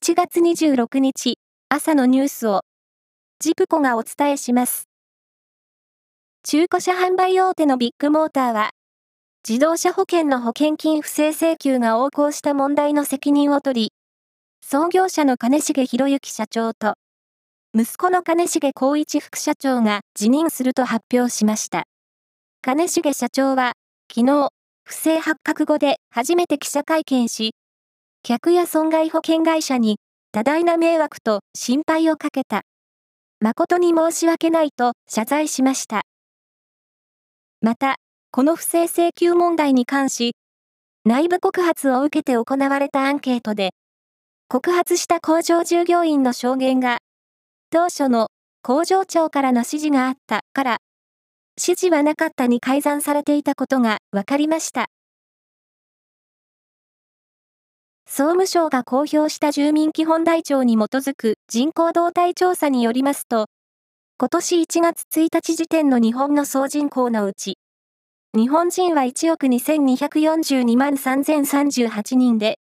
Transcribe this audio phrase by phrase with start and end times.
[0.00, 1.38] 7月26日
[1.68, 2.60] 朝のニュースを
[3.40, 4.88] ジプコがお伝えします。
[6.44, 8.70] 中古車販売大手のビッグモーターは
[9.46, 13.92] 自動車保険の保険金不正請求が横行した問題の責任を取り
[14.64, 16.94] 創業者の金重博之社長と
[17.74, 21.84] 息子の金重光一副社長が辞任すると発表しました。
[22.62, 23.72] 金重社長は
[24.10, 24.48] 昨日
[24.84, 27.52] 不正発覚後で初めて記者会見し
[28.28, 29.96] 客や損害保険会社に
[30.32, 32.60] 多大な迷惑と心配をかけた。
[33.40, 36.02] 誠に申し訳ないと謝罪しました。
[37.62, 37.96] また、
[38.30, 40.32] この不正請求問題に関し、
[41.06, 43.70] 内部告発を受けて行われたアンケートで、
[44.50, 46.98] 告発した工場従業員の証言が、
[47.70, 48.28] 当初の
[48.60, 50.76] 工場長からの指示があったから、
[51.58, 54.90] 指示はなかったに改ざんされていたことが分かりました。
[58.10, 63.48] 総務省が公表した住民基本台帳に基づく人口動態調査によりますと、
[64.18, 67.58] 今年1月1日時点の日本の総人口のうち、
[68.34, 72.58] 日本人は1億2242万3038人で、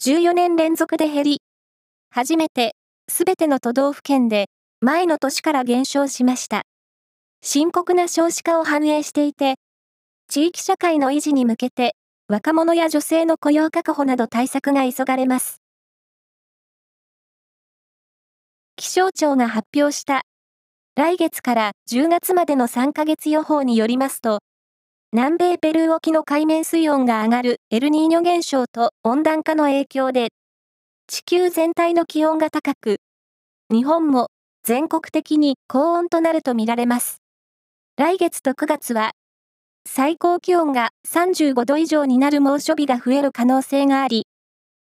[0.00, 1.42] 14年連続で減り、
[2.10, 2.76] 初めて、
[3.10, 4.46] すべての都道府県で、
[4.80, 6.62] 前の年から減少しました。
[7.42, 9.56] 深刻な少子化を反映していて、
[10.28, 11.96] 地域社会の維持に向けて
[12.30, 15.62] 若者や女性の雇用確保など対策が急がれます。
[18.76, 20.24] 気象庁が発表した
[20.94, 24.40] 来月から10月までの3ヶ月予報によりますと、
[25.10, 30.28] 南米ペルー沖の海面水温が上がるエルニーニョ現象と温暖化の影響で、
[31.06, 32.98] 地球全体の気温が高く、
[33.72, 34.28] 日本も
[34.64, 37.22] 全国的に高温となるとみられます。
[37.96, 39.12] 来月と9月は
[39.86, 44.26] 最高気温が35度以上になる猛暑日が増える可能性があり、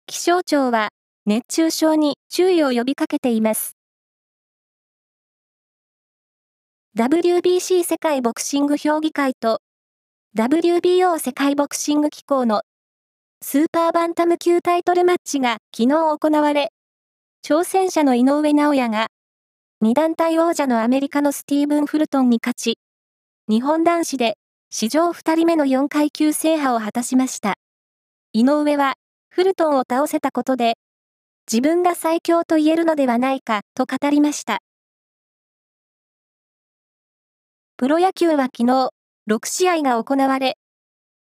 [0.07, 0.89] 気象庁は
[1.25, 3.75] 熱中症に注意を呼びかけています。
[6.97, 9.59] WBC 世界ボクシング評議会と
[10.35, 12.61] WBO 世界ボクシング機構の
[13.41, 16.71] スーパーバンタム級タイトルマッチが昨日行われ、
[17.45, 19.07] 挑戦者の井上尚弥が
[19.81, 22.79] 2団体王者のアメリカのスティーブン・フルトンに勝ち、
[23.47, 24.35] 日本男子で
[24.71, 27.55] 史上2人目の4階級制覇を果たしました。
[28.33, 28.93] 井上は、
[29.31, 30.77] フルトンを倒せたことで、
[31.51, 34.59] 自分が最強と言えるのではないか、と語りました。
[37.77, 38.89] プロ野球は昨日、
[39.27, 40.55] 6試合が行われ、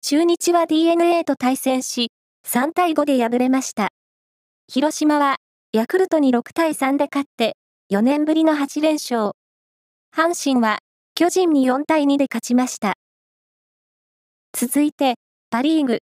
[0.02, 2.12] 中日は DNA と対戦し、
[2.48, 3.90] 3対5で敗れました。
[4.70, 5.36] 広島は、
[5.74, 7.58] ヤクルトに6対3で勝って、
[7.92, 9.32] 4年ぶりの8連勝。
[10.16, 10.80] 阪神は、
[11.14, 12.94] 巨人に4対2で勝ちました。
[14.56, 15.16] 続いて、
[15.50, 15.98] パリーグ。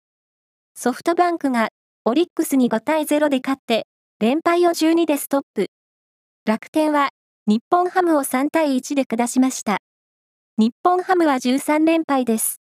[0.74, 1.68] ソフトバンクが
[2.04, 3.86] オリックスに5対0で勝って、
[4.18, 5.68] 連敗を12でストップ。
[6.44, 7.10] 楽天は
[7.46, 9.78] 日本ハムを3対1で下しました。
[10.58, 12.60] 日本ハムは13連敗です。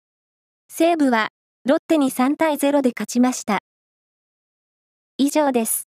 [0.70, 1.28] 西武は
[1.66, 3.60] ロッテに3対0で勝ちました。
[5.18, 5.90] 以上です。